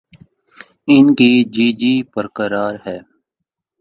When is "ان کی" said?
0.87-1.31